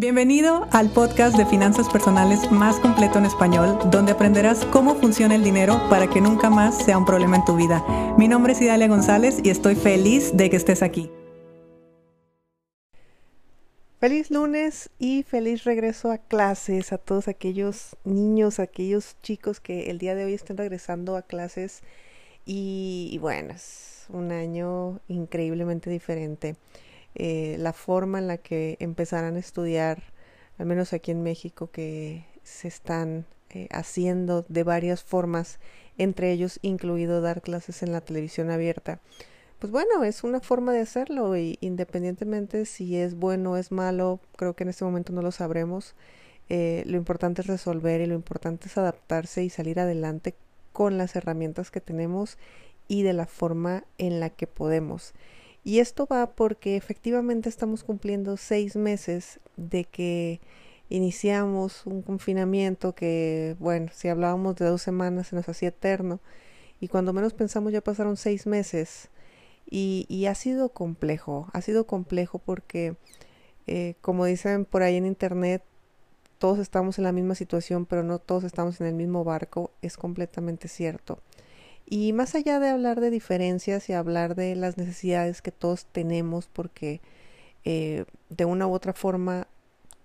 [0.00, 5.44] Bienvenido al podcast de finanzas personales más completo en español, donde aprenderás cómo funciona el
[5.44, 7.84] dinero para que nunca más sea un problema en tu vida.
[8.16, 11.10] Mi nombre es Idalia González y estoy feliz de que estés aquí.
[13.98, 19.98] Feliz lunes y feliz regreso a clases a todos aquellos niños, aquellos chicos que el
[19.98, 21.82] día de hoy estén regresando a clases.
[22.46, 26.56] Y, bueno, es un año increíblemente diferente.
[27.14, 30.02] Eh, la forma en la que empezarán a estudiar,
[30.58, 35.58] al menos aquí en México, que se están eh, haciendo de varias formas,
[35.98, 39.00] entre ellos incluido dar clases en la televisión abierta.
[39.58, 44.20] Pues bueno, es una forma de hacerlo y independientemente si es bueno o es malo,
[44.36, 45.94] creo que en este momento no lo sabremos.
[46.48, 50.34] Eh, lo importante es resolver y lo importante es adaptarse y salir adelante
[50.72, 52.38] con las herramientas que tenemos
[52.88, 55.12] y de la forma en la que podemos.
[55.62, 60.40] Y esto va porque efectivamente estamos cumpliendo seis meses de que
[60.88, 66.20] iniciamos un confinamiento que, bueno, si hablábamos de dos semanas se nos hacía eterno.
[66.80, 69.10] Y cuando menos pensamos ya pasaron seis meses.
[69.70, 72.96] Y, y ha sido complejo, ha sido complejo porque,
[73.66, 75.62] eh, como dicen por ahí en internet,
[76.38, 79.96] todos estamos en la misma situación, pero no todos estamos en el mismo barco, es
[79.96, 81.20] completamente cierto.
[81.86, 86.46] Y más allá de hablar de diferencias y hablar de las necesidades que todos tenemos,
[86.46, 87.00] porque
[87.64, 89.46] eh, de una u otra forma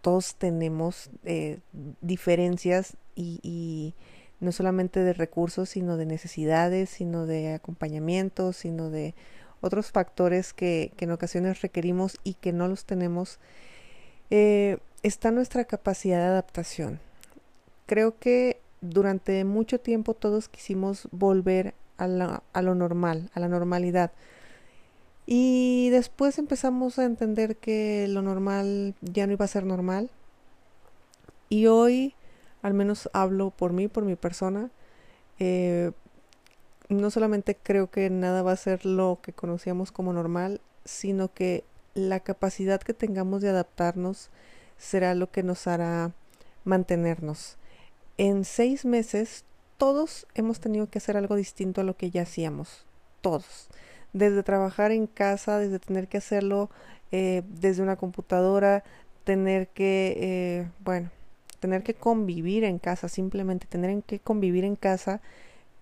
[0.00, 1.58] todos tenemos eh,
[2.00, 3.94] diferencias y,
[4.40, 9.14] no solamente de recursos, sino de necesidades, sino de acompañamiento, sino de
[9.60, 13.40] otros factores que, en ocasiones requerimos y que no los tenemos,
[14.30, 17.00] eh, está nuestra capacidad de adaptación.
[17.86, 22.06] Creo que durante mucho tiempo todos quisimos volver a,
[22.62, 24.12] lo normal, a la normalidad.
[25.26, 30.10] Y después empezamos a entender que lo normal ya no iba a ser normal.
[31.48, 32.14] Y hoy,
[32.62, 34.70] al menos hablo por mí, por mi persona,
[35.38, 35.92] eh,
[36.88, 41.64] no solamente creo que nada va a ser lo que conocíamos como normal, sino que
[41.94, 44.30] la capacidad que tengamos de adaptarnos
[44.78, 46.12] será lo que nos hará
[46.64, 47.57] mantenernos
[48.18, 49.44] en seis meses
[49.78, 52.84] todos hemos tenido que hacer algo distinto a lo que ya hacíamos,
[53.20, 53.68] todos.
[54.12, 56.68] Desde trabajar en casa, desde tener que hacerlo
[57.12, 58.82] eh, desde una computadora,
[59.24, 61.10] tener que, eh, bueno,
[61.60, 65.20] tener que convivir en casa, simplemente tener que convivir en casa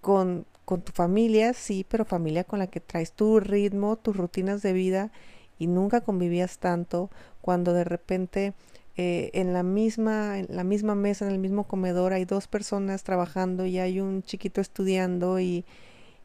[0.00, 4.62] con, con tu familia, sí, pero familia con la que traes tu ritmo, tus rutinas
[4.62, 5.12] de vida
[5.58, 8.54] y nunca convivías tanto cuando de repente
[8.96, 13.02] eh, en la misma en la misma mesa en el mismo comedor hay dos personas
[13.02, 15.64] trabajando y hay un chiquito estudiando y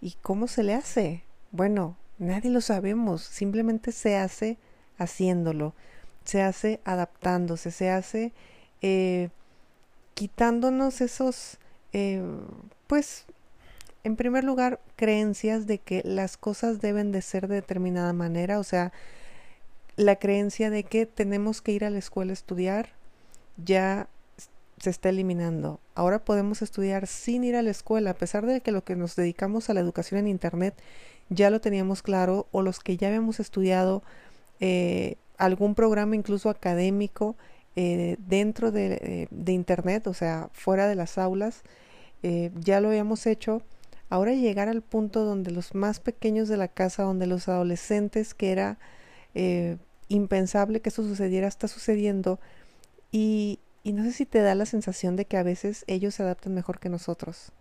[0.00, 1.22] y cómo se le hace
[1.52, 4.58] bueno nadie lo sabemos simplemente se hace
[4.98, 5.74] haciéndolo
[6.24, 8.32] se hace adaptándose se hace
[8.82, 9.28] eh,
[10.14, 11.58] quitándonos esos
[11.92, 12.22] eh,
[12.88, 13.26] pues
[14.02, 18.64] en primer lugar creencias de que las cosas deben de ser de determinada manera o
[18.64, 18.92] sea
[19.96, 22.90] la creencia de que tenemos que ir a la escuela a estudiar
[23.56, 24.08] ya
[24.78, 25.80] se está eliminando.
[25.94, 29.16] Ahora podemos estudiar sin ir a la escuela, a pesar de que lo que nos
[29.16, 30.74] dedicamos a la educación en Internet
[31.30, 34.02] ya lo teníamos claro, o los que ya habíamos estudiado
[34.60, 37.36] eh, algún programa incluso académico
[37.74, 41.62] eh, dentro de, de, Internet, o sea, fuera de las aulas,
[42.22, 43.62] eh, ya lo habíamos hecho.
[44.08, 48.52] Ahora llegar al punto donde los más pequeños de la casa, donde los adolescentes, que
[48.52, 48.78] era
[49.34, 49.76] eh,
[50.08, 52.38] impensable que eso sucediera, está sucediendo
[53.12, 56.54] y, no sé si te da la sensación de que a veces ellos se adaptan
[56.54, 57.52] mejor que nosotros.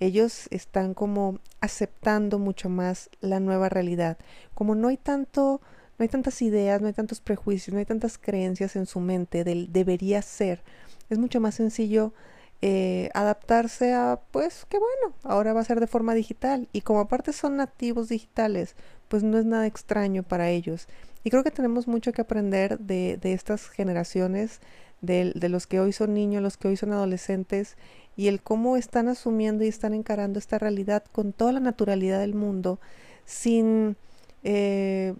[0.00, 4.16] Ellos están como aceptando mucho más la nueva realidad.
[4.54, 5.60] Como no hay tanto,
[5.98, 9.44] no hay tantas ideas, no hay tantos prejuicios, no hay tantas creencias en su mente
[9.44, 10.62] del debería ser.
[11.10, 12.12] Es mucho más sencillo
[12.60, 16.68] eh, adaptarse a, pues, que bueno, ahora va a ser de forma digital.
[16.72, 18.74] Y como aparte son nativos digitales,
[19.08, 20.88] pues no es nada extraño para ellos.
[21.24, 24.60] Y creo que tenemos mucho que aprender de, de estas generaciones,
[25.00, 27.76] de, de, los que hoy son niños, los que hoy son adolescentes,
[28.16, 32.34] y el cómo están asumiendo y están encarando esta realidad con toda la naturalidad del
[32.34, 32.80] mundo,
[33.24, 33.96] sin,
[34.42, 35.14] eh,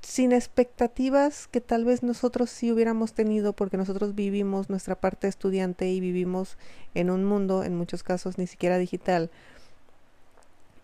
[0.00, 5.90] sin expectativas que tal vez nosotros sí hubiéramos tenido, porque nosotros vivimos nuestra parte estudiante
[5.90, 6.56] y vivimos
[6.94, 9.30] en un mundo, en muchos casos ni siquiera digital.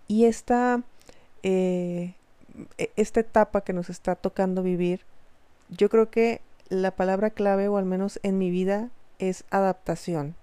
[0.08, 0.82] Y esta
[1.42, 2.14] eh,
[2.96, 5.00] esta etapa que nos está tocando vivir,
[5.68, 10.34] yo creo que la palabra clave, o al menos en mi vida, es adaptación.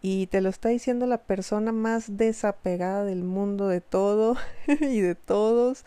[0.00, 4.36] Y te lo está diciendo la persona más desapegada del mundo de todo
[4.66, 5.84] y de todos.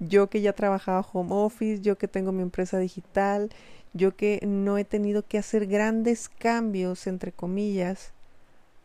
[0.00, 3.50] Yo que ya trabajaba home office, yo que tengo mi empresa digital,
[3.92, 8.12] yo que no he tenido que hacer grandes cambios, entre comillas,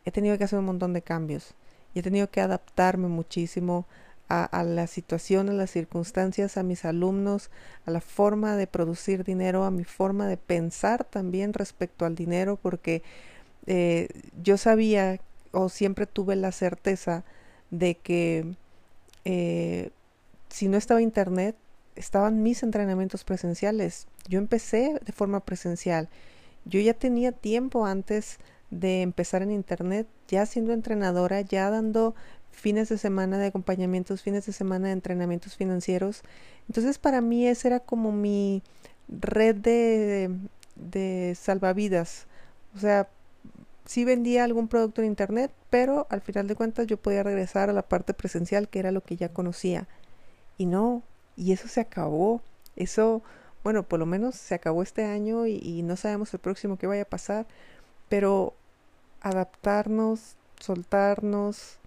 [0.06, 1.56] he tenido que hacer un montón de cambios
[1.94, 3.86] y he tenido que adaptarme muchísimo
[4.30, 7.50] a, la situación, a las circunstancias, a mis alumnos,
[7.86, 12.56] a la forma de producir dinero, a mi forma de pensar también respecto al dinero,
[12.62, 13.02] porque
[13.66, 14.08] eh,
[14.44, 15.20] yo sabía
[15.52, 17.24] o siempre tuve la certeza
[17.72, 18.54] de que
[19.26, 19.90] eh,
[20.50, 21.56] si no estaba internet,
[21.96, 24.08] estaban mis entrenamientos presenciales.
[24.28, 26.08] Yo empecé de forma presencial.
[26.66, 28.38] Yo ya tenía tiempo antes
[28.70, 32.14] de empezar en internet, ya siendo entrenadora, ya dando
[32.52, 36.24] fines de semana de acompañamientos, fines de semana de entrenamientos financieros.
[36.68, 38.64] Entonces para mí esa era como mi
[39.08, 40.30] red de,
[40.76, 42.28] de salvavidas.
[42.76, 43.10] O sea,
[43.86, 47.74] sí vendía algún producto en internet, pero al final de cuentas yo podía regresar a
[47.74, 49.88] la parte presencial, que era lo que ya conocía.
[50.58, 51.04] Y no,
[51.36, 52.42] y eso se acabó.
[52.76, 53.24] Eso,
[53.64, 56.88] bueno, por lo menos se acabó este año y, y no sabemos el próximo qué
[56.88, 57.48] vaya a pasar,
[58.10, 58.54] pero
[59.22, 61.80] adaptarnos, soltarnos,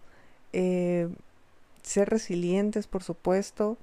[0.52, 1.08] eh,
[1.82, 3.78] ser resilientes, por supuesto,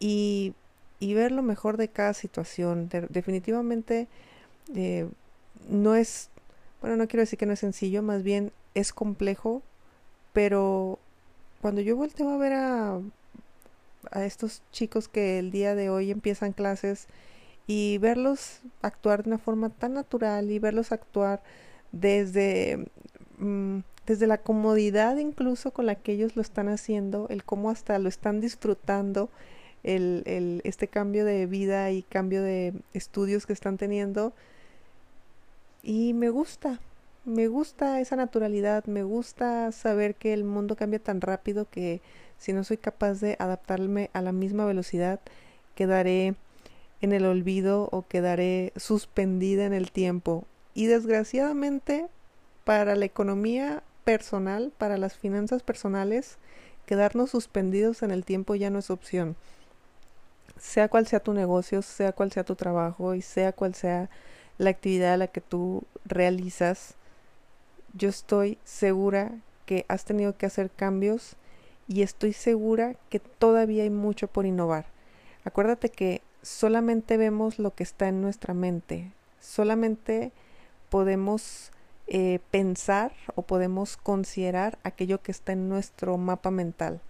[0.00, 0.54] y,
[1.00, 2.88] y, ver lo mejor de cada situación.
[2.88, 4.08] De, definitivamente
[4.74, 5.08] eh,
[5.68, 6.30] no es,
[6.80, 9.62] bueno, no quiero decir que no es sencillo, más bien es complejo,
[10.32, 10.98] pero
[11.60, 13.00] cuando yo volteo a ver a,
[14.10, 17.06] a estos chicos que el día de hoy empiezan clases
[17.66, 21.42] y verlos actuar de una forma tan natural y verlos actuar
[21.92, 22.86] desde
[23.38, 27.98] mm, desde la comodidad incluso con la que ellos lo están haciendo, el cómo hasta
[27.98, 29.30] lo están disfrutando,
[29.82, 34.32] el, el, este cambio de vida y cambio de estudios que están teniendo.
[35.82, 36.80] Y me gusta,
[37.24, 42.00] me gusta esa naturalidad, me gusta saber que el mundo cambia tan rápido que
[42.38, 45.20] si no soy capaz de adaptarme a la misma velocidad,
[45.74, 46.34] quedaré
[47.00, 50.44] en el olvido o quedaré suspendida en el tiempo.
[50.74, 52.06] Y desgraciadamente
[52.64, 56.38] para la economía personal, para las finanzas personales,
[56.86, 59.36] quedarnos suspendidos en el tiempo ya no es opción.
[60.58, 64.08] Sea cual sea tu negocio, sea cual sea tu trabajo y sea cual sea
[64.58, 66.94] la actividad a la que tú realizas,
[67.92, 69.32] yo estoy segura
[69.66, 71.36] que has tenido que hacer cambios
[71.88, 74.86] y estoy segura que todavía hay mucho por innovar.
[75.44, 80.32] Acuérdate que solamente vemos lo que está en nuestra mente, solamente
[80.88, 81.72] podemos
[82.06, 87.00] eh, pensar o podemos considerar aquello que está en nuestro mapa mental.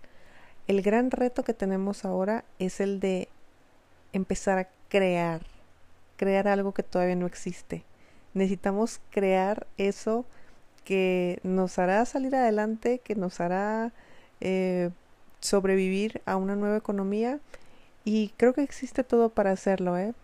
[0.66, 3.28] El gran reto que tenemos ahora es el de
[4.12, 5.42] empezar a crear,
[6.16, 7.84] crear algo que todavía no existe.
[8.34, 10.24] Necesitamos crear eso
[10.84, 13.92] que nos hará salir adelante, que nos hará
[14.40, 14.90] eh,
[15.40, 17.40] sobrevivir a una nueva economía
[18.04, 19.98] y creo que existe todo para hacerlo.
[19.98, 20.14] ¿eh?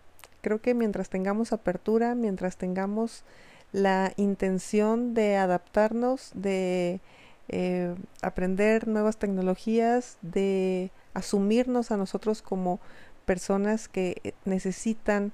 [0.41, 3.23] Creo que mientras tengamos apertura, mientras tengamos
[3.71, 6.99] la intención de adaptarnos, de
[7.49, 12.79] eh, aprender nuevas tecnologías, de asumirnos a nosotros como
[13.25, 15.31] personas que necesitan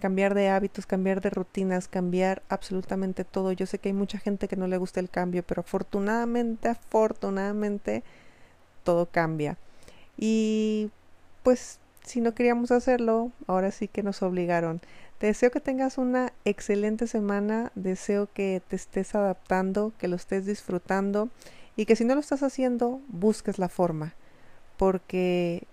[0.00, 3.52] cambiar de hábitos, cambiar de rutinas, cambiar absolutamente todo.
[3.52, 8.02] Yo sé que hay mucha gente que no le gusta el cambio, pero afortunadamente, afortunadamente,
[8.82, 9.56] todo cambia.
[10.16, 10.90] Y
[11.42, 14.80] pues si no queríamos hacerlo, ahora sí que nos obligaron.
[15.18, 20.44] Te deseo que tengas una excelente semana, deseo que te estés adaptando, que lo estés
[20.44, 21.28] disfrutando
[21.76, 24.14] y que si no lo estás haciendo, busques la forma,
[24.76, 25.66] porque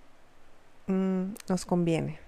[0.88, 2.20] mmm, nos conviene.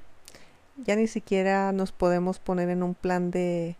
[0.77, 3.75] Ya ni siquiera nos podemos poner en un plan de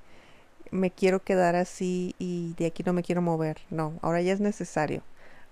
[0.70, 3.58] me quiero quedar así y de aquí no me quiero mover.
[3.70, 5.04] No, ahora ya es necesario.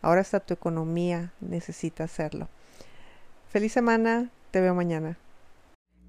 [0.01, 2.47] Ahora hasta tu economía necesita hacerlo.
[3.49, 5.17] Feliz semana, te veo mañana.